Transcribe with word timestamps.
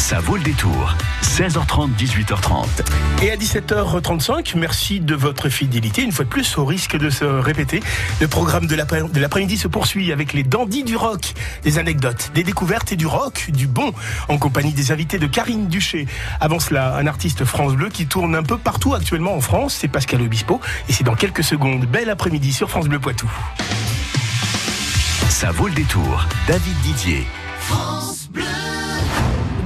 Ça 0.00 0.18
vaut 0.18 0.36
le 0.36 0.42
détour. 0.42 0.96
16h30, 1.22 1.90
18h30. 1.94 2.66
Et 3.22 3.30
à 3.30 3.36
17h35, 3.36 4.56
merci 4.56 4.98
de 4.98 5.14
votre 5.14 5.50
fidélité. 5.50 6.02
Une 6.02 6.10
fois 6.10 6.24
de 6.24 6.30
plus, 6.30 6.56
au 6.58 6.64
risque 6.64 6.96
de 6.96 7.10
se 7.10 7.24
répéter, 7.24 7.80
le 8.20 8.26
programme 8.26 8.66
de 8.66 8.74
l'après-midi 9.20 9.58
se 9.58 9.68
poursuit 9.68 10.10
avec 10.10 10.32
les 10.32 10.42
dandys 10.42 10.84
du 10.84 10.96
rock, 10.96 11.34
des 11.62 11.78
anecdotes, 11.78 12.32
des 12.34 12.42
découvertes 12.42 12.90
et 12.90 12.96
du 12.96 13.06
rock, 13.06 13.50
du 13.52 13.66
bon, 13.68 13.92
en 14.28 14.38
compagnie 14.38 14.72
des 14.72 14.90
invités 14.90 15.18
de 15.18 15.26
Karine 15.26 15.68
Duché. 15.68 16.06
Avant 16.40 16.60
cela, 16.60 16.96
un 16.96 17.06
artiste 17.06 17.44
France 17.44 17.74
Bleu 17.74 17.90
qui 17.90 18.06
tourne 18.06 18.34
un 18.34 18.42
peu 18.42 18.56
partout 18.56 18.94
actuellement 18.94 19.34
en 19.36 19.40
France, 19.40 19.76
c'est 19.78 19.88
Pascal 19.88 20.22
Obispo. 20.22 20.60
Et 20.88 20.92
c'est 20.92 21.04
dans 21.04 21.14
quelques 21.14 21.44
secondes. 21.44 21.84
Bel 21.84 22.08
après-midi 22.10 22.52
sur 22.52 22.70
France 22.70 22.88
Bleu 22.88 22.98
Poitou. 22.98 23.30
Ça 25.28 25.52
vaut 25.52 25.68
le 25.68 25.74
détour. 25.74 26.26
David 26.48 26.76
Didier. 26.82 27.26
France 27.60 28.28
Bleu. 28.32 28.44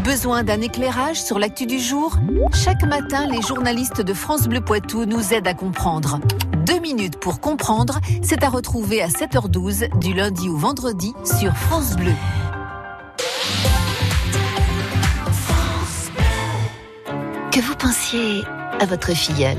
Besoin 0.05 0.43
d'un 0.43 0.61
éclairage 0.61 1.23
sur 1.23 1.39
l'actu 1.39 1.64
du 1.64 1.79
jour? 1.79 2.19
Chaque 2.52 2.83
matin, 2.83 3.27
les 3.27 3.41
journalistes 3.41 4.02
de 4.02 4.12
France 4.12 4.46
Bleu 4.48 4.60
Poitou 4.60 5.06
nous 5.06 5.33
aident 5.33 5.48
à 5.48 5.55
comprendre. 5.55 6.20
Deux 6.66 6.79
minutes 6.79 7.19
pour 7.19 7.41
comprendre, 7.41 8.01
c'est 8.23 8.45
à 8.45 8.51
retrouver 8.51 9.01
à 9.01 9.09
7h12 9.09 9.98
du 9.98 10.12
lundi 10.12 10.51
au 10.51 10.59
vendredi 10.59 11.15
sur 11.24 11.56
France 11.56 11.96
Bleu. 11.96 12.12
Que 17.51 17.60
vous 17.60 17.74
pensiez 17.77 18.45
à 18.80 18.84
votre 18.84 19.15
filleule, 19.15 19.57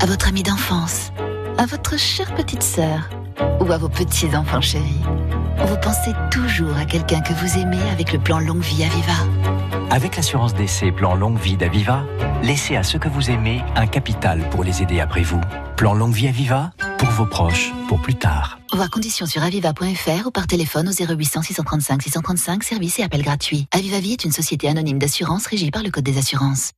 à 0.00 0.06
votre 0.06 0.28
amie 0.28 0.44
d'enfance, 0.44 1.10
à 1.58 1.66
votre 1.66 1.98
chère 1.98 2.32
petite 2.36 2.62
sœur 2.62 3.10
ou 3.60 3.72
à 3.72 3.78
vos 3.78 3.88
petits-enfants 3.88 4.60
chéris, 4.60 5.02
vous 5.66 5.76
pensez 5.80 6.12
toujours 6.30 6.76
à 6.76 6.84
quelqu'un 6.84 7.20
que 7.20 7.32
vous 7.32 7.58
aimez 7.58 7.82
avec 7.90 8.12
le 8.12 8.18
plan 8.18 8.38
Longue 8.38 8.62
Vie 8.62 8.84
Aviva. 8.84 9.53
Avec 9.94 10.16
l'assurance 10.16 10.54
d'essai 10.54 10.90
Plan 10.90 11.14
Longue 11.14 11.38
Vie 11.38 11.56
d'Aviva, 11.56 12.04
laissez 12.42 12.74
à 12.74 12.82
ceux 12.82 12.98
que 12.98 13.08
vous 13.08 13.30
aimez 13.30 13.62
un 13.76 13.86
capital 13.86 14.40
pour 14.50 14.64
les 14.64 14.82
aider 14.82 14.98
après 14.98 15.22
vous. 15.22 15.40
Plan 15.76 15.94
Longue 15.94 16.12
Vie 16.12 16.26
Aviva, 16.26 16.72
pour 16.98 17.10
vos 17.10 17.26
proches, 17.26 17.72
pour 17.86 18.02
plus 18.02 18.16
tard. 18.16 18.58
Voir 18.72 18.90
conditions 18.90 19.24
sur 19.24 19.44
aviva.fr 19.44 20.26
ou 20.26 20.32
par 20.32 20.48
téléphone 20.48 20.88
au 20.88 20.92
0800 20.92 21.42
635 21.42 22.02
635, 22.02 22.64
service 22.64 22.98
et 22.98 23.04
appel 23.04 23.22
gratuit. 23.22 23.68
Aviva 23.70 24.00
Vie 24.00 24.14
est 24.14 24.24
une 24.24 24.32
société 24.32 24.66
anonyme 24.66 24.98
d'assurance 24.98 25.46
régie 25.46 25.70
par 25.70 25.84
le 25.84 25.92
Code 25.92 26.02
des 26.02 26.18
assurances. 26.18 26.72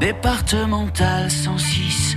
Départemental 0.00 1.30
106, 1.30 2.16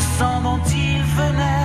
d'un 0.00 0.06
innocent 0.06 0.40
dont 0.42 0.60
il 0.70 1.02
venait 1.02 1.59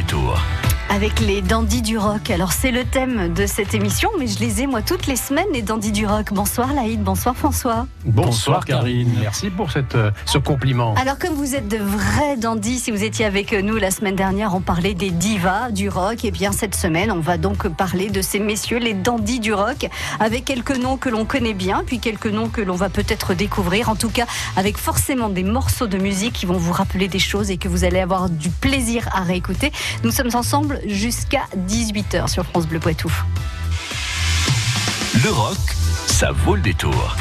détour 0.00 0.49
avec 0.90 1.20
les 1.20 1.40
dandys 1.40 1.82
du 1.82 1.96
rock. 1.96 2.30
Alors 2.30 2.52
c'est 2.52 2.72
le 2.72 2.84
thème 2.84 3.32
de 3.32 3.46
cette 3.46 3.74
émission, 3.74 4.10
mais 4.18 4.26
je 4.26 4.40
les 4.40 4.62
ai 4.62 4.66
moi 4.66 4.82
toutes 4.82 5.06
les 5.06 5.14
semaines 5.14 5.46
les 5.52 5.62
dandys 5.62 5.92
du 5.92 6.04
rock. 6.04 6.32
Bonsoir 6.32 6.74
Laïd, 6.74 7.00
bonsoir 7.00 7.36
François. 7.36 7.86
Bonsoir, 8.04 8.64
Karine. 8.64 9.08
merci 9.20 9.50
pour 9.50 9.70
cette, 9.70 9.94
euh, 9.94 10.10
ce 10.26 10.38
compliment. 10.38 10.94
Alors 10.96 11.16
comme 11.16 11.34
vous 11.34 11.54
êtes 11.54 11.68
de 11.68 11.76
vrais 11.76 12.36
dandys, 12.36 12.80
si 12.80 12.90
vous 12.90 13.04
étiez 13.04 13.24
avec 13.24 13.52
nous 13.52 13.76
la 13.76 13.92
semaine 13.92 14.16
dernière, 14.16 14.52
on 14.56 14.60
parlait 14.60 14.94
des 14.94 15.10
divas 15.10 15.70
du 15.70 15.88
rock. 15.88 16.24
Et 16.24 16.28
eh 16.28 16.30
bien 16.32 16.50
cette 16.50 16.74
semaine, 16.74 17.12
on 17.12 17.20
va 17.20 17.38
donc 17.38 17.68
parler 17.68 18.10
de 18.10 18.20
ces 18.20 18.40
messieurs, 18.40 18.78
les 18.78 18.94
dandys 18.94 19.38
du 19.38 19.54
rock, 19.54 19.88
avec 20.18 20.44
quelques 20.44 20.76
noms 20.76 20.96
que 20.96 21.08
l'on 21.08 21.24
connaît 21.24 21.54
bien, 21.54 21.84
puis 21.86 22.00
quelques 22.00 22.26
noms 22.26 22.48
que 22.48 22.60
l'on 22.60 22.74
va 22.74 22.88
peut-être 22.88 23.34
découvrir. 23.34 23.90
En 23.90 23.94
tout 23.94 24.10
cas, 24.10 24.26
avec 24.56 24.76
forcément 24.76 25.28
des 25.28 25.44
morceaux 25.44 25.86
de 25.86 25.98
musique 25.98 26.32
qui 26.32 26.46
vont 26.46 26.58
vous 26.58 26.72
rappeler 26.72 27.06
des 27.06 27.20
choses 27.20 27.52
et 27.52 27.58
que 27.58 27.68
vous 27.68 27.84
allez 27.84 28.00
avoir 28.00 28.28
du 28.28 28.50
plaisir 28.50 29.08
à 29.12 29.20
réécouter. 29.20 29.70
Nous 30.02 30.10
sommes 30.10 30.34
ensemble 30.34 30.79
jusqu'à 30.86 31.44
18h 31.68 32.28
sur 32.28 32.44
France 32.44 32.66
Bleu 32.66 32.80
Poitou. 32.80 33.12
Le 35.22 35.30
rock, 35.30 35.58
ça 36.06 36.32
vaut 36.32 36.54
le 36.54 36.62
détour. 36.62 37.16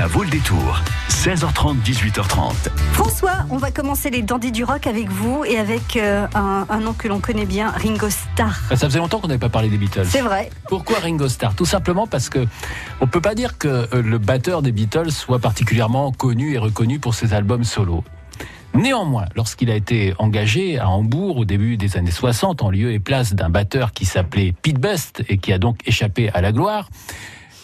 Ça 0.00 0.06
vaut 0.06 0.22
le 0.22 0.30
détour. 0.30 0.80
16h30, 1.10 1.82
18h30. 1.82 2.70
François, 2.94 3.44
on 3.50 3.58
va 3.58 3.70
commencer 3.70 4.08
les 4.08 4.22
dandys 4.22 4.50
du 4.50 4.64
rock 4.64 4.86
avec 4.86 5.10
vous 5.10 5.44
et 5.44 5.58
avec 5.58 5.98
euh, 5.98 6.26
un, 6.34 6.80
nom 6.80 6.94
que 6.94 7.06
l'on 7.06 7.20
connaît 7.20 7.44
bien, 7.44 7.68
Ringo 7.68 8.08
Starr. 8.08 8.58
Ça 8.70 8.76
faisait 8.76 8.98
longtemps 8.98 9.20
qu'on 9.20 9.28
n'avait 9.28 9.38
pas 9.38 9.50
parlé 9.50 9.68
des 9.68 9.76
Beatles. 9.76 10.06
C'est 10.06 10.22
vrai. 10.22 10.48
Pourquoi 10.70 11.00
Ringo 11.00 11.28
Starr? 11.28 11.54
Tout 11.54 11.66
simplement 11.66 12.06
parce 12.06 12.30
que 12.30 12.46
on 13.02 13.06
peut 13.08 13.20
pas 13.20 13.34
dire 13.34 13.58
que 13.58 13.68
euh, 13.68 14.00
le 14.00 14.16
batteur 14.16 14.62
des 14.62 14.72
Beatles 14.72 15.10
soit 15.10 15.38
particulièrement 15.38 16.12
connu 16.12 16.54
et 16.54 16.58
reconnu 16.58 16.98
pour 16.98 17.12
ses 17.12 17.34
albums 17.34 17.64
solo. 17.64 18.02
Néanmoins, 18.72 19.26
lorsqu'il 19.36 19.70
a 19.70 19.74
été 19.74 20.14
engagé 20.18 20.78
à 20.78 20.88
Hambourg 20.88 21.36
au 21.36 21.44
début 21.44 21.76
des 21.76 21.98
années 21.98 22.10
60 22.10 22.62
en 22.62 22.70
lieu 22.70 22.92
et 22.92 23.00
place 23.00 23.34
d'un 23.34 23.50
batteur 23.50 23.92
qui 23.92 24.06
s'appelait 24.06 24.54
Pete 24.62 24.78
Best 24.78 25.24
et 25.28 25.36
qui 25.36 25.52
a 25.52 25.58
donc 25.58 25.86
échappé 25.86 26.30
à 26.30 26.40
la 26.40 26.52
gloire, 26.52 26.88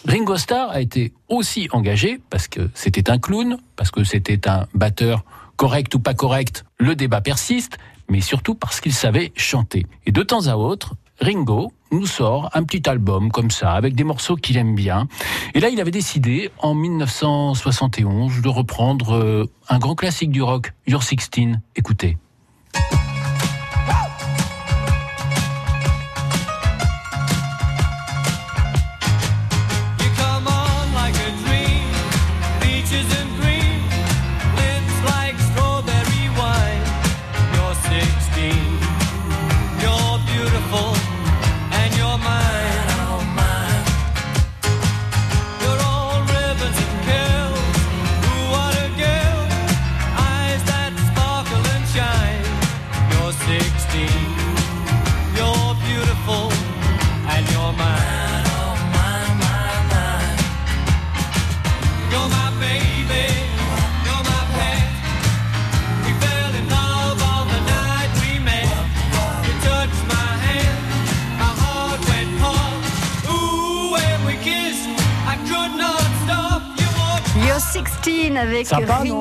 Ringo 0.05 0.37
Starr 0.37 0.69
a 0.71 0.81
été 0.81 1.13
aussi 1.27 1.67
engagé 1.71 2.19
parce 2.29 2.47
que 2.47 2.69
c'était 2.73 3.09
un 3.09 3.17
clown, 3.17 3.57
parce 3.75 3.91
que 3.91 4.03
c'était 4.03 4.47
un 4.47 4.67
batteur 4.73 5.23
correct 5.55 5.93
ou 5.95 5.99
pas 5.99 6.13
correct, 6.13 6.65
le 6.77 6.95
débat 6.95 7.21
persiste, 7.21 7.77
mais 8.09 8.21
surtout 8.21 8.55
parce 8.55 8.79
qu'il 8.79 8.93
savait 8.93 9.31
chanter. 9.35 9.85
Et 10.05 10.11
de 10.11 10.23
temps 10.23 10.47
à 10.47 10.55
autre, 10.55 10.95
Ringo 11.19 11.71
nous 11.91 12.05
sort 12.05 12.49
un 12.53 12.63
petit 12.63 12.87
album 12.87 13.31
comme 13.31 13.49
ça, 13.49 13.71
avec 13.73 13.95
des 13.95 14.03
morceaux 14.03 14.35
qu'il 14.35 14.57
aime 14.57 14.75
bien. 14.75 15.07
Et 15.53 15.59
là, 15.59 15.69
il 15.69 15.79
avait 15.81 15.91
décidé, 15.91 16.51
en 16.59 16.73
1971, 16.73 18.41
de 18.41 18.49
reprendre 18.49 19.15
euh, 19.15 19.49
un 19.69 19.79
grand 19.79 19.95
classique 19.95 20.31
du 20.31 20.41
rock, 20.41 20.73
Your 20.85 21.03
Sixteen. 21.03 21.61
Écoutez. 21.75 22.17
16 78.67 79.16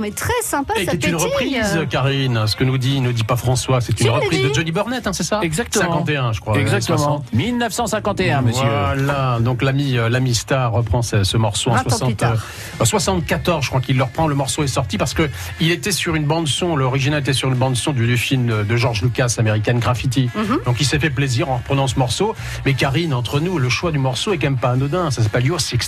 mais 0.00 0.10
très 0.10 0.32
sympa, 0.42 0.74
Et 0.76 0.84
ça 0.84 0.96
qui 0.96 1.06
est 1.06 1.10
une 1.10 1.16
reprise, 1.16 1.78
Karine. 1.90 2.46
Ce 2.46 2.56
que 2.56 2.64
nous 2.64 2.78
dit, 2.78 3.00
ne 3.00 3.12
dit 3.12 3.24
pas 3.24 3.36
François, 3.36 3.80
c'est 3.80 3.98
une 4.00 4.10
reprise 4.10 4.42
de 4.48 4.54
Johnny 4.54 4.72
Burnett, 4.72 5.06
hein, 5.06 5.12
c'est 5.12 5.22
ça 5.22 5.40
Exactement. 5.42 5.84
51, 6.04 6.32
je 6.32 6.40
crois. 6.40 6.58
Exactement. 6.58 6.98
60. 6.98 7.32
1951, 7.32 8.42
monsieur. 8.42 8.62
Voilà, 8.66 9.38
donc 9.40 9.62
l'ami 9.62 9.96
euh, 9.98 10.08
l'ami 10.08 10.34
Star 10.34 10.72
reprend 10.72 11.02
ce, 11.02 11.24
ce 11.24 11.36
morceau 11.36 11.70
en 11.70 11.74
20 11.74 11.78
ans 11.80 11.82
plus 11.84 11.90
60, 11.90 12.16
tard. 12.16 12.32
euh, 12.80 12.84
74, 12.84 13.64
je 13.64 13.68
crois 13.68 13.80
qu'il 13.80 13.96
le 13.96 14.04
reprend. 14.04 14.26
Le 14.26 14.34
morceau 14.34 14.62
est 14.62 14.66
sorti 14.68 14.98
parce 14.98 15.14
que 15.14 15.28
il 15.60 15.70
était 15.70 15.92
sur 15.92 16.14
une 16.14 16.24
bande 16.26 16.48
son. 16.48 16.76
L'original 16.76 17.20
était 17.20 17.32
sur 17.32 17.48
une 17.48 17.54
bande 17.56 17.76
son 17.76 17.92
du, 17.92 18.06
du 18.06 18.16
film 18.16 18.64
de 18.64 18.76
George 18.76 19.02
Lucas, 19.02 19.34
American 19.38 19.74
Graffiti. 19.74 20.30
Mhm. 20.34 20.58
Donc 20.66 20.80
il 20.80 20.86
s'est 20.86 20.98
fait 20.98 21.10
plaisir 21.10 21.50
en 21.50 21.56
reprenant 21.56 21.86
ce 21.86 21.98
morceau. 21.98 22.34
Mais 22.64 22.74
Karine, 22.74 23.14
entre 23.14 23.40
nous, 23.40 23.58
le 23.58 23.68
choix 23.68 23.90
du 23.92 23.98
morceau 23.98 24.32
est 24.32 24.38
quand 24.38 24.48
même 24.50 24.56
pas 24.58 24.70
anodin. 24.70 25.10
Ça 25.10 25.22
s'appelle 25.22 25.46
You're 25.46 25.60
16. 25.60 25.82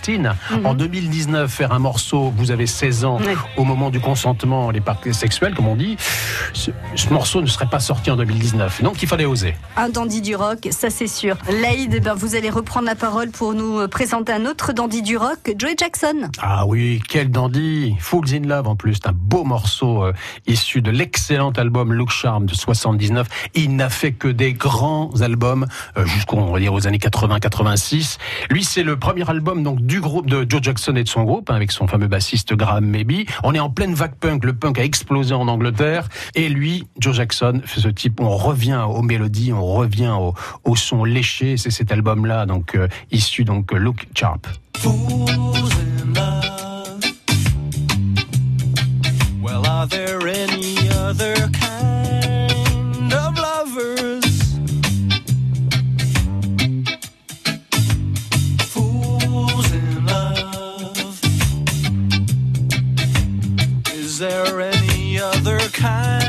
En 0.64 0.75
2019, 0.75 1.50
faire 1.50 1.73
un 1.73 1.78
morceau, 1.78 2.32
vous 2.37 2.50
avez 2.50 2.66
16 2.66 3.04
ans, 3.04 3.18
Mhm. 3.20 3.37
Au 3.56 3.64
moment 3.64 3.90
du 3.94 4.00
consentement, 4.00 4.72
les 4.72 4.80
parties 4.80 5.14
sexuelles, 5.14 5.54
comme 5.54 5.68
on 5.68 5.76
dit. 5.76 5.96
Ce, 6.52 6.72
ce 6.96 7.08
morceau 7.10 7.40
ne 7.40 7.46
serait 7.46 7.68
pas 7.68 7.78
sorti 7.78 8.10
en 8.10 8.16
2019. 8.16 8.82
Donc 8.82 9.00
il 9.02 9.08
fallait 9.08 9.24
oser. 9.24 9.54
Un 9.76 9.88
dandy 9.88 10.20
du 10.20 10.34
rock, 10.34 10.66
ça 10.72 10.90
c'est 10.90 11.06
sûr. 11.06 11.36
Laïd, 11.48 11.94
eh 11.94 12.00
ben, 12.00 12.14
vous 12.14 12.34
allez 12.34 12.50
reprendre 12.50 12.86
la 12.86 12.96
parole 12.96 13.30
pour 13.30 13.54
nous 13.54 13.78
euh, 13.78 13.86
présenter 13.86 14.32
un 14.32 14.46
autre 14.46 14.72
dandy 14.72 15.00
du 15.02 15.16
rock, 15.16 15.54
Joey 15.56 15.76
Jackson. 15.78 16.28
Ah 16.42 16.66
oui, 16.66 17.00
quel 17.08 17.30
dandy 17.30 17.94
Fools 18.00 18.34
in 18.34 18.48
Love 18.48 18.66
en 18.66 18.74
plus, 18.74 18.94
c'est 18.94 19.06
un 19.06 19.14
beau 19.14 19.44
morceau 19.44 20.02
euh, 20.02 20.12
issu 20.48 20.82
de 20.82 20.90
l'excellent 20.90 21.52
album 21.52 21.92
Look 21.92 22.10
Charm 22.10 22.46
de 22.46 22.54
79. 22.54 23.28
Il 23.54 23.76
n'a 23.76 23.90
fait 23.90 24.10
que 24.10 24.26
des 24.26 24.54
grands 24.54 25.12
albums 25.20 25.66
euh, 25.96 26.04
va 26.04 26.58
dire 26.58 26.72
aux 26.72 26.86
années 26.88 26.98
80-86. 26.98 28.18
Lui, 28.50 28.64
c'est 28.64 28.82
le 28.82 28.98
premier 28.98 29.28
album 29.30 29.62
donc 29.62 29.80
du 29.80 30.00
groupe 30.00 30.28
de 30.28 30.44
Joe 30.48 30.60
Jackson 30.62 30.96
et 30.96 31.04
de 31.04 31.08
son 31.08 31.22
groupe 31.22 31.50
hein, 31.50 31.54
avec 31.54 31.70
son 31.70 31.86
fameux 31.86 32.08
bassiste 32.08 32.54
Graham 32.54 32.86
Maybe. 32.86 33.28
On 33.42 33.54
est 33.54 33.60
en 33.60 33.70
pleine 33.70 33.84
vague 33.93 34.14
punk, 34.14 34.45
le 34.45 34.55
punk 34.55 34.79
a 34.79 34.85
explosé 34.85 35.35
en 35.35 35.49
Angleterre 35.49 36.09
et 36.35 36.49
lui, 36.49 36.87
Joe 36.99 37.14
Jackson, 37.14 37.61
fait 37.64 37.81
ce 37.81 37.88
type. 37.88 38.21
On 38.21 38.37
revient 38.37 38.85
aux 38.88 39.03
mélodies, 39.03 39.53
on 39.53 39.67
revient 39.67 40.14
au, 40.19 40.35
au 40.64 40.76
son 40.76 41.05
léché. 41.05 41.57
C'est 41.57 41.71
cet 41.71 41.93
album-là 41.93 42.47
donc 42.47 42.75
euh, 42.75 42.88
issu 43.11 43.45
donc 43.45 43.73
euh, 43.73 43.76
Look 43.76 44.07
Sharp. 44.14 44.47
Is 64.14 64.21
there 64.21 64.61
any 64.61 65.18
other 65.18 65.59
kind 65.59 66.24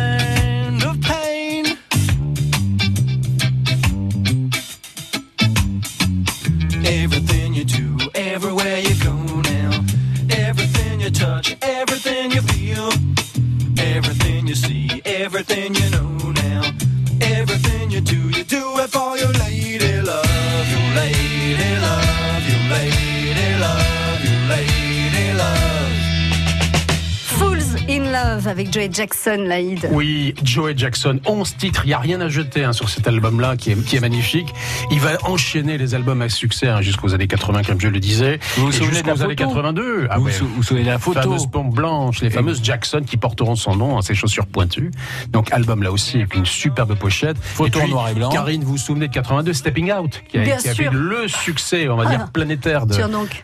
Joey 28.85 28.89
Jackson, 28.93 29.43
Laïd. 29.47 29.89
Oui, 29.91 30.35
Joey 30.43 30.73
Jackson, 30.77 31.19
11 31.25 31.57
titres, 31.57 31.81
il 31.85 31.87
n'y 31.87 31.93
a 31.93 31.99
rien 31.99 32.21
à 32.21 32.27
jeter 32.29 32.63
hein, 32.63 32.73
sur 32.73 32.89
cet 32.89 33.07
album-là 33.07 33.55
qui 33.57 33.71
est, 33.71 33.83
qui 33.85 33.95
est 33.95 33.99
magnifique. 33.99 34.47
Il 34.91 34.99
va 34.99 35.17
enchaîner 35.23 35.77
les 35.77 35.95
albums 35.95 36.21
à 36.21 36.29
succès 36.29 36.67
hein, 36.67 36.81
jusqu'aux 36.81 37.13
années 37.15 37.27
80, 37.27 37.63
comme 37.63 37.81
je 37.81 37.87
le 37.87 37.99
disais. 37.99 38.39
Vous 38.57 38.65
vous 38.65 38.69
et 38.69 38.73
souvenez 38.73 39.01
de 39.01 39.07
la 39.07 39.13
jusqu'aux 39.13 39.25
années 39.25 39.35
photo 39.35 39.49
82. 39.49 40.07
Ah 40.09 40.17
vous, 40.19 40.29
vous 40.55 40.63
souvenez 40.63 40.83
de 40.83 40.89
la 40.89 40.99
photo 40.99 41.21
fameuses 41.21 41.47
pompes 41.47 41.73
blanches, 41.73 42.21
les 42.21 42.29
fameuses 42.29 42.59
Jackson 42.63 43.01
qui 43.05 43.17
porteront 43.17 43.55
son 43.55 43.75
nom, 43.75 43.97
hein, 43.97 44.01
ses 44.01 44.13
chaussures 44.13 44.45
pointues. 44.45 44.91
Donc 45.29 45.51
album 45.51 45.81
là 45.81 45.91
aussi 45.91 46.17
avec 46.17 46.35
une 46.35 46.45
superbe 46.45 46.95
pochette. 46.95 47.37
Photo 47.41 47.79
en 47.81 47.87
noir 47.87 48.09
et 48.09 48.13
blanc. 48.13 48.29
Karine, 48.29 48.63
vous 48.63 48.73
vous 48.73 48.77
souvenez 48.77 49.07
de 49.07 49.13
82, 49.13 49.53
Stepping 49.53 49.91
Out, 49.91 50.21
qui 50.27 50.37
a, 50.37 50.41
Bien 50.43 50.57
qui 50.57 50.69
a 50.69 50.73
sûr. 50.73 50.91
fait 50.91 50.97
le 50.97 51.27
succès, 51.27 51.89
on 51.89 51.95
va 51.95 52.03
Ah, 52.07 52.15
dire, 52.15 52.31
planétaire 52.31 52.85
de, 52.85 52.95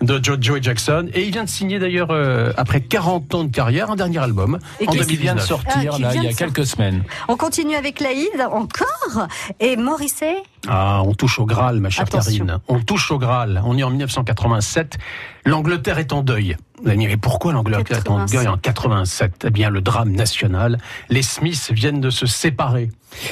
de 0.05 0.23
Joe, 0.23 0.37
Joey 0.39 0.59
Jackson. 0.61 1.07
Et 1.13 1.23
il 1.23 1.31
vient 1.31 1.43
de 1.45 1.49
signer 1.49 1.79
d'ailleurs, 1.79 2.11
euh, 2.11 2.51
après 2.57 2.81
40 2.81 3.33
ans 3.35 3.43
de 3.43 3.51
carrière, 3.51 3.89
un 3.91 3.95
dernier 3.95 4.19
album 4.19 4.59
Et 4.79 4.87
en 4.87 4.91
qui- 4.91 4.99
qui 4.99 5.17
vient 5.33 5.43
de 5.43 5.47
2019. 5.47 5.47
sortir 5.47 5.91
Ah, 5.95 5.99
là, 5.99 6.15
il 6.15 6.23
y 6.23 6.27
a 6.27 6.33
quelques 6.33 6.65
semaines. 6.65 7.03
On 7.27 7.37
continue 7.37 7.75
avec 7.75 7.99
Laïd, 7.99 8.29
encore. 8.51 9.27
Et 9.59 9.75
Morrissey, 9.77 10.35
Ah, 10.67 11.01
on 11.05 11.13
touche 11.13 11.39
au 11.39 11.45
Graal, 11.45 11.79
ma 11.79 11.89
chère 11.89 12.03
Attention. 12.05 12.45
Karine. 12.45 12.59
On 12.67 12.79
touche 12.79 13.11
au 13.11 13.17
Graal. 13.19 13.61
On 13.65 13.77
est 13.77 13.83
en 13.83 13.89
1987. 13.89 14.97
L'Angleterre 15.45 15.97
est 15.99 16.13
en 16.13 16.21
deuil. 16.21 16.55
Vous 16.81 16.87
allez 16.87 16.97
me 16.97 17.01
dire, 17.01 17.09
mais 17.11 17.17
pourquoi 17.17 17.53
l'Angleterre 17.53 17.97
est 17.97 18.09
en 18.09 18.17
87? 18.25 18.37
deuil 18.39 18.47
en 18.47 18.57
87 18.57 19.43
Eh 19.47 19.49
bien, 19.51 19.69
le 19.69 19.81
drame 19.81 20.11
national. 20.11 20.79
Les 21.09 21.21
Smiths 21.23 21.71
viennent 21.71 22.01
de 22.01 22.09
se 22.09 22.25
séparer. 22.25 22.89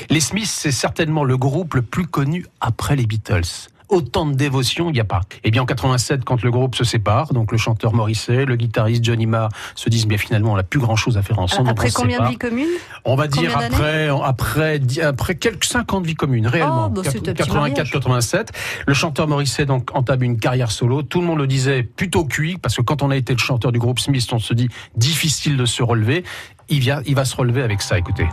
Les 0.10 0.20
Smiths, 0.20 0.48
c'est 0.50 0.72
certainement 0.72 1.24
le 1.24 1.38
groupe 1.38 1.74
le 1.76 1.82
plus 1.82 2.06
connu 2.06 2.46
après 2.62 2.96
les 2.96 3.06
Beatles. 3.06 3.42
Autant 3.90 4.26
de 4.28 4.36
dévotion, 4.36 4.90
il 4.90 4.94
n'y 4.94 5.00
a 5.00 5.06
pas. 5.06 5.22
Eh 5.44 5.52
bien, 5.52 5.64
en 5.64 5.66
87, 5.66 6.24
quand 6.24 6.44
le 6.44 6.52
groupe 6.52 6.76
se 6.76 6.84
sépare, 6.84 7.34
donc 7.34 7.52
le 7.52 7.58
chanteur 7.58 7.94
Morrissey, 7.94 8.46
le 8.46 8.56
guitariste 8.56 9.04
Johnny 9.04 9.26
Marr 9.26 9.50
se 9.76 9.90
disent, 9.90 10.06
bien 10.06 10.18
finalement, 10.18 10.54
on 10.54 10.56
n'a 10.56 10.64
plus 10.64 10.80
grand 10.80 10.96
chose 10.96 11.18
à 11.18 11.24
faire 11.24 11.40
ensemble. 11.40 11.70
après 11.70 11.90
on 11.90 12.02
combien 12.02 12.20
de 12.20 12.28
vies 12.30 12.38
communes 12.38 12.68
On 13.04 13.16
va 13.16 13.28
Combien 13.28 13.50
dire 13.50 13.58
après, 13.58 14.10
après, 14.24 14.80
après 15.02 15.36
quelques 15.36 15.66
50 15.66 16.06
vies 16.06 16.16
communes, 16.16 16.48
réellement. 16.48 16.86
Oh, 16.88 16.90
bah, 16.90 17.02
c'est 17.04 17.18
un 17.18 17.34
petit 17.34 17.50
84, 17.50 17.90
87. 17.90 18.52
Le 18.86 18.94
chanteur 18.94 19.28
Morrissey 19.28 19.66
donc 19.66 19.90
entame 19.96 20.24
une 20.24 20.40
carrière 20.40 20.72
solo. 20.72 21.02
Tout 21.02 21.22
le 21.22 21.28
monde 21.28 21.40
le 21.40 21.48
disait 21.48 21.84
plutôt 21.84 22.26
cuit 22.26 22.58
parce 22.58 22.76
que 22.76 22.82
quand 22.82 23.02
on 23.02 23.10
a 23.10 23.16
été 23.16 23.34
le 23.34 23.40
chanteur 23.40 23.72
du 23.72 23.80
groupe 23.80 24.00
Smith, 24.00 24.28
on 24.32 24.40
se 24.40 24.54
dit 24.54 24.70
difficile 24.96 25.58
de 25.58 25.66
se 25.66 25.84
relever. 25.84 26.24
Il 26.70 26.80
vient, 26.80 27.02
il 27.06 27.16
va 27.16 27.26
se 27.26 27.36
relever 27.36 27.64
avec 27.64 27.82
ça. 27.82 27.98
Écoutez. 27.98 28.28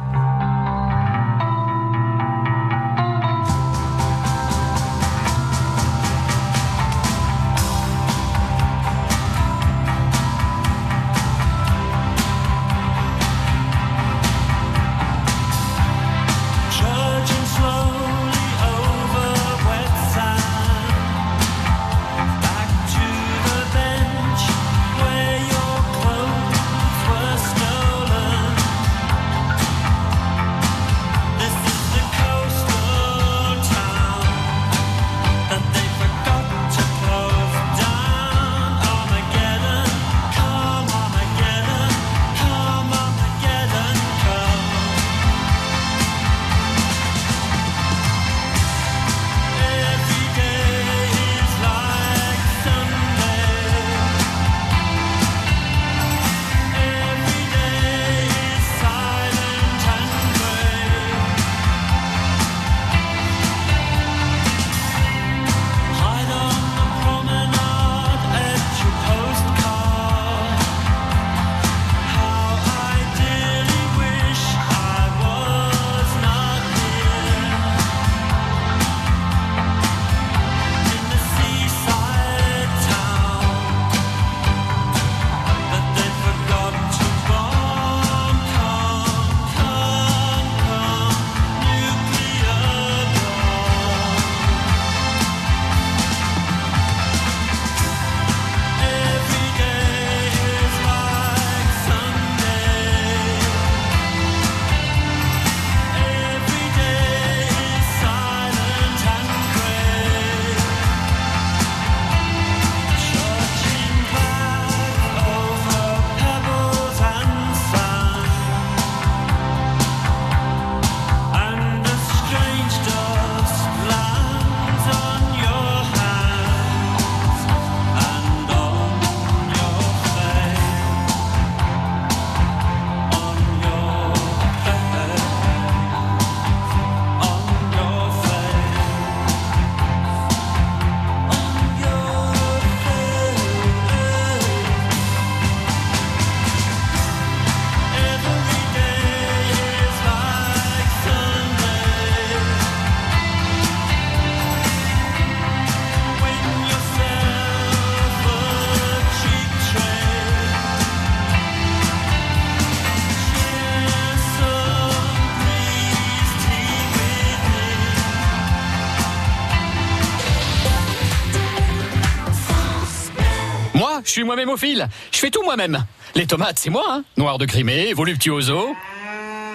Suis 174.16 174.25
moi-même 174.25 174.49
au 174.49 174.56
fil. 174.56 174.88
Je 175.12 175.18
fais 175.18 175.30
tout 175.30 175.42
moi-même. 175.42 175.85
Les 176.14 176.26
tomates, 176.26 176.58
c'est 176.58 176.70
moi, 176.70 176.85
hein. 176.88 177.04
Noir 177.18 177.37
de 177.37 177.44
Crimée, 177.44 177.92
voluptuoso. 177.92 178.75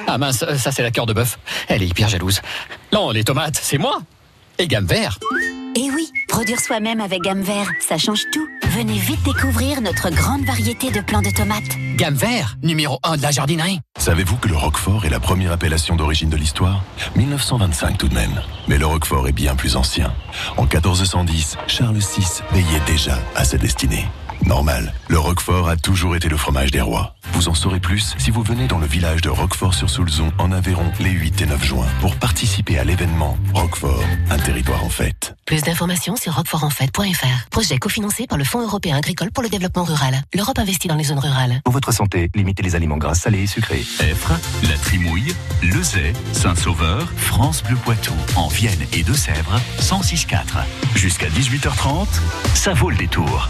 Ah 0.05 0.19
mince, 0.19 0.45
ça 0.57 0.71
c'est 0.71 0.83
la 0.83 0.91
cœur 0.91 1.07
de 1.07 1.13
bœuf. 1.13 1.39
Elle 1.67 1.81
est 1.81 1.87
hyper 1.87 2.09
jalouse. 2.09 2.41
Non, 2.93 3.09
les 3.09 3.23
tomates, 3.23 3.59
c'est 3.59 3.79
moi. 3.79 4.01
Et 4.59 4.67
gamme 4.67 4.85
vert. 4.85 5.17
Et 5.75 5.89
oui, 5.89 6.11
produire 6.27 6.59
soi-même 6.59 7.01
avec 7.01 7.21
gamme 7.21 7.41
vert, 7.41 7.71
ça 7.79 7.97
change 7.97 8.21
tout. 8.31 8.47
Venez 8.69 8.99
vite 8.99 9.23
découvrir 9.23 9.81
notre 9.81 10.11
grande 10.11 10.43
variété 10.43 10.91
de 10.91 11.01
plants 11.01 11.21
de 11.21 11.31
tomates. 11.31 11.63
Gamme 11.95 12.13
vert, 12.13 12.57
numéro 12.61 12.99
1 13.03 13.17
de 13.17 13.21
la 13.23 13.31
jardinerie. 13.31 13.79
Savez-vous 13.97 14.37
que 14.37 14.47
le 14.47 14.55
Roquefort 14.55 15.05
est 15.05 15.09
la 15.09 15.19
première 15.19 15.51
appellation 15.51 15.95
d'origine 15.95 16.29
de 16.29 16.37
l'histoire? 16.37 16.83
1925 17.15 17.97
tout 17.97 18.09
de 18.09 18.13
même. 18.13 18.41
Mais 18.67 18.77
le 18.77 18.85
Roquefort 18.85 19.27
est 19.27 19.33
bien 19.33 19.55
plus 19.55 19.75
ancien. 19.75 20.13
En 20.57 20.63
1410, 20.63 21.57
Charles 21.67 21.97
VI 21.97 22.43
veillait 22.51 22.81
déjà 22.85 23.17
à 23.35 23.43
sa 23.43 23.57
destinée. 23.57 24.05
Normal, 24.45 24.93
le 25.07 25.19
Roquefort 25.19 25.69
a 25.69 25.77
toujours 25.77 26.15
été 26.15 26.27
le 26.27 26.37
fromage 26.37 26.71
des 26.71 26.81
rois. 26.81 27.15
Vous 27.33 27.47
en 27.47 27.53
saurez 27.53 27.79
plus 27.79 28.15
si 28.17 28.31
vous 28.31 28.43
venez 28.43 28.67
dans 28.67 28.79
le 28.79 28.85
village 28.85 29.21
de 29.21 29.29
Roquefort-sur-Soulzon 29.29 30.31
en 30.37 30.51
Aveyron 30.51 30.91
les 30.99 31.11
8 31.11 31.41
et 31.41 31.45
9 31.45 31.63
juin 31.63 31.85
pour 32.01 32.15
participer 32.15 32.77
à 32.77 32.83
l'événement 32.83 33.37
Roquefort, 33.53 34.03
un 34.29 34.37
territoire 34.37 34.83
en 34.83 34.89
fête. 34.89 35.35
Plus 35.45 35.61
d'informations 35.61 36.15
sur 36.15 36.35
roquefortenfête.fr. 36.35 37.49
Projet 37.49 37.77
cofinancé 37.77 38.27
par 38.27 38.37
le 38.37 38.43
Fonds 38.43 38.61
européen 38.61 38.97
agricole 38.97 39.31
pour 39.31 39.43
le 39.43 39.49
développement 39.49 39.83
rural. 39.83 40.21
L'Europe 40.33 40.59
investit 40.59 40.87
dans 40.87 40.95
les 40.95 41.05
zones 41.05 41.19
rurales. 41.19 41.61
Pour 41.63 41.73
votre 41.73 41.91
santé, 41.91 42.29
limitez 42.35 42.63
les 42.63 42.75
aliments 42.75 42.97
gras, 42.97 43.15
salés 43.15 43.43
et 43.43 43.47
sucrés. 43.47 43.85
Effre, 43.99 44.33
La 44.69 44.77
Trimouille, 44.77 45.33
Lezay, 45.61 46.13
Saint-Sauveur, 46.33 47.11
France 47.15 47.63
Bleu 47.63 47.75
Poitou, 47.77 48.13
en 48.35 48.47
Vienne 48.47 48.85
et 48.93 49.03
Deux-Sèvres, 49.03 49.59
106.4. 49.79 50.65
Jusqu'à 50.95 51.27
18h30, 51.27 52.07
ça 52.55 52.73
vaut 52.73 52.89
le 52.89 52.97
détour. 52.97 53.49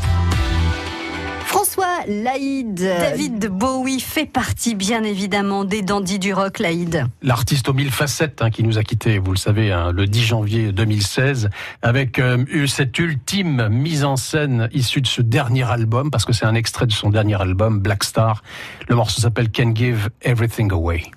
François 1.52 2.06
Laïd, 2.08 2.76
David 2.76 3.48
Bowie 3.48 4.00
fait 4.00 4.26
partie 4.26 4.74
bien 4.74 5.04
évidemment 5.04 5.66
des 5.66 5.82
dandys 5.82 6.18
du 6.18 6.34
rock 6.34 6.60
Laïd. 6.60 7.08
L'artiste 7.22 7.68
aux 7.68 7.74
mille 7.74 7.92
facettes 7.92 8.42
hein, 8.42 8.50
qui 8.50 8.64
nous 8.64 8.78
a 8.78 8.84
quittés, 8.84 9.20
vous 9.20 9.34
le 9.34 9.38
savez, 9.38 9.70
hein, 9.70 9.92
le 9.92 10.08
10 10.08 10.22
janvier 10.24 10.72
2016, 10.72 11.50
avec 11.82 12.20
euh, 12.20 12.46
cette 12.68 12.98
ultime 12.98 13.68
mise 13.68 14.06
en 14.06 14.16
scène 14.16 14.70
issue 14.72 15.02
de 15.02 15.08
ce 15.08 15.22
dernier 15.22 15.70
album, 15.70 16.10
parce 16.10 16.24
que 16.24 16.32
c'est 16.32 16.46
un 16.46 16.56
extrait 16.56 16.88
de 16.88 16.94
son 16.94 17.10
dernier 17.10 17.40
album, 17.42 17.80
Black 17.80 18.06
Star. 18.06 18.44
Le 18.88 18.96
morceau 18.96 19.20
s'appelle 19.20 19.52
Can 19.52 19.76
Give 19.76 20.08
Everything 20.22 20.72
Away. 20.72 21.12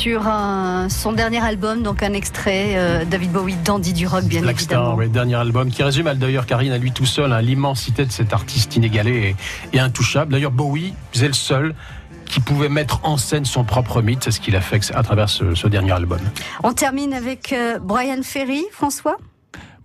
Sur 0.00 0.22
son 0.88 1.12
dernier 1.12 1.40
album, 1.44 1.82
donc 1.82 2.02
un 2.02 2.14
extrait, 2.14 2.72
euh, 2.76 3.04
David 3.04 3.32
Bowie, 3.32 3.56
Dandy 3.62 3.92
du 3.92 4.06
rock, 4.06 4.24
bien 4.24 4.40
Black 4.40 4.56
évidemment. 4.56 4.94
Star, 4.96 5.08
dernier 5.10 5.34
album 5.34 5.70
qui 5.70 5.82
résume 5.82 6.10
d'ailleurs 6.14 6.46
Karine 6.46 6.72
à 6.72 6.78
lui 6.78 6.90
tout 6.90 7.04
seul 7.04 7.30
hein, 7.34 7.42
l'immensité 7.42 8.06
de 8.06 8.10
cet 8.10 8.32
artiste 8.32 8.74
inégalé 8.76 9.36
et, 9.72 9.76
et 9.76 9.78
intouchable. 9.80 10.32
D'ailleurs, 10.32 10.52
Bowie, 10.52 10.94
c'est 11.12 11.26
le 11.26 11.34
seul 11.34 11.74
qui 12.24 12.40
pouvait 12.40 12.70
mettre 12.70 13.00
en 13.02 13.18
scène 13.18 13.44
son 13.44 13.62
propre 13.64 14.00
mythe, 14.00 14.24
c'est 14.24 14.30
ce 14.30 14.40
qu'il 14.40 14.56
a 14.56 14.62
fait 14.62 14.90
à 14.94 15.02
travers 15.02 15.28
ce, 15.28 15.54
ce, 15.54 15.68
dernier 15.68 15.92
album. 15.92 16.20
On 16.62 16.72
termine 16.72 17.12
avec 17.12 17.52
euh, 17.52 17.78
Brian 17.78 18.22
Ferry, 18.22 18.64
François 18.72 19.18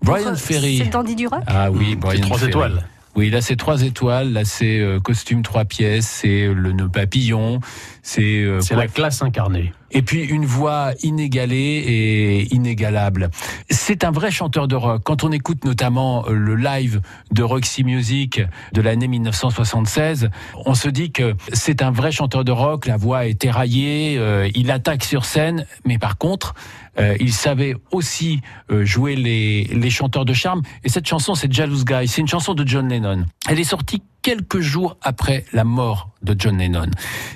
Brian 0.02 0.36
Ferry. 0.36 0.78
C'est 0.82 0.92
Dandy 0.92 1.16
du 1.16 1.28
rock 1.28 1.42
Ah 1.48 1.70
oui, 1.72 1.98
Brian 1.98 2.22
trois 2.22 2.38
Ferry. 2.38 2.52
étoiles. 2.52 2.86
Oui, 3.16 3.30
là 3.30 3.42
c'est 3.42 3.56
trois 3.56 3.82
étoiles, 3.82 4.34
là 4.34 4.44
c'est 4.44 4.80
euh, 4.80 5.00
costume 5.00 5.42
trois 5.42 5.64
pièces, 5.64 6.06
c'est 6.06 6.48
le 6.54 6.74
nœud 6.74 6.90
papillon, 6.90 7.62
c'est 8.04 8.44
euh, 8.44 8.60
c'est 8.60 8.76
la 8.76 8.88
classe 8.88 9.22
incarnée. 9.22 9.74
Et 9.96 10.02
puis 10.02 10.26
une 10.26 10.46
voix 10.46 10.92
inégalée 11.04 11.56
et 11.56 12.54
inégalable. 12.54 13.30
C'est 13.70 14.04
un 14.04 14.12
vrai 14.12 14.30
chanteur 14.30 14.68
de 14.68 14.76
rock. 14.76 15.02
Quand 15.06 15.24
on 15.24 15.32
écoute 15.32 15.64
notamment 15.64 16.26
le 16.28 16.58
live 16.58 17.00
de 17.32 17.42
Roxy 17.44 17.86
Music 17.86 18.42
de 18.74 18.82
l'année 18.82 19.08
1976, 19.08 20.30
on 20.66 20.74
se 20.74 20.90
dit 20.90 21.14
que 21.14 21.34
c'est 21.54 21.82
un 21.82 21.92
vrai 21.92 22.12
chanteur 22.12 22.44
de 22.44 22.52
rock. 22.52 22.88
La 22.88 22.98
voix 22.98 23.26
est 23.26 23.46
éraillée, 23.46 24.18
euh, 24.18 24.50
il 24.54 24.70
attaque 24.70 25.06
sur 25.06 25.24
scène, 25.24 25.66
mais 25.86 25.98
par 25.98 26.18
contre, 26.18 26.56
euh, 27.00 27.16
il 27.22 27.32
savait 27.32 27.76
aussi 27.92 28.42
euh, 28.72 28.84
jouer 28.84 29.16
les, 29.16 29.64
les 29.64 29.90
chanteurs 29.90 30.26
de 30.26 30.34
charme. 30.34 30.62
Et 30.84 30.90
cette 30.90 31.08
chanson, 31.08 31.36
c'est 31.36 31.52
Jealous 31.52 31.86
Guy. 31.86 32.10
C'est 32.10 32.20
une 32.20 32.28
chanson 32.28 32.54
de 32.54 32.68
John 32.68 32.90
Lennon. 32.90 33.26
Elle 33.48 33.62
est 33.62 33.64
sortie 33.64 34.02
quelques 34.26 34.60
jours 34.60 34.98
après 35.04 35.46
la 35.54 35.64
mort 35.64 36.10
de 36.24 36.36
John 36.36 36.58
Lennon. 36.58 36.90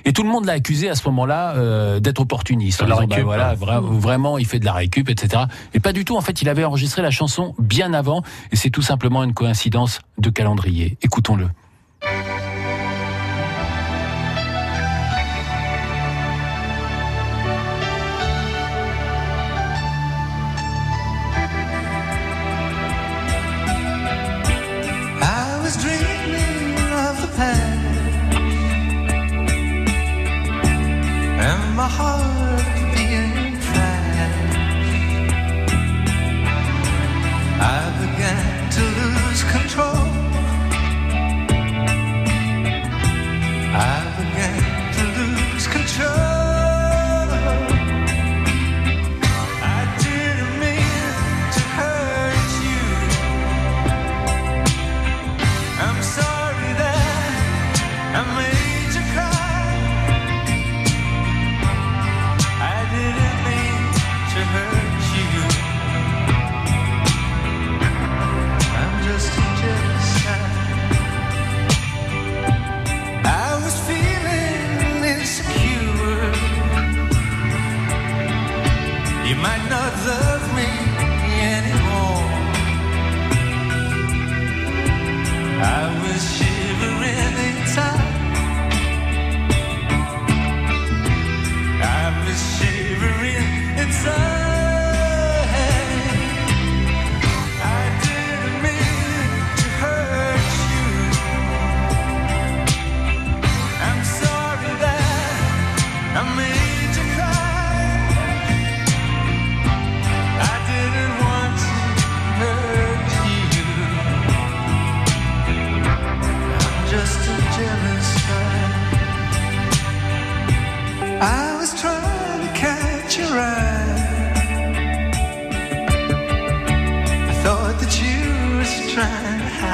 Et 0.06 0.12
tout 0.12 0.24
le 0.24 0.30
monde 0.30 0.46
l'a 0.46 0.54
accusé 0.54 0.90
à 0.90 0.96
ce 0.96 1.08
moment-là 1.10 1.54
euh, 1.56 2.00
d'être 2.00 2.20
opportuniste. 2.20 2.82
En 2.82 2.88
la 2.88 2.96
disant, 2.96 3.08
récup, 3.08 3.28
bah, 3.28 3.54
voilà, 3.56 3.80
vra- 3.80 3.80
vraiment, 3.80 4.40
il 4.40 4.48
fait 4.48 4.58
de 4.58 4.66
la 4.66 4.74
récup, 4.74 5.08
etc. 5.08 5.44
Et 5.76 5.80
pas 5.80 5.94
du 5.94 6.04
tout. 6.04 6.18
En 6.18 6.22
fait, 6.22 6.42
il 6.42 6.50
avait 6.50 6.64
enregistré 6.66 7.04
la 7.04 7.12
chanson 7.12 7.54
bien 7.60 7.94
avant. 7.94 8.24
Et 8.52 8.56
c'est 8.56 8.72
tout 8.72 8.82
simplement 8.82 9.24
une 9.24 9.36
coïncidence 9.36 10.00
de 10.18 10.32
calendrier. 10.32 10.98
Écoutons-le. 11.04 11.48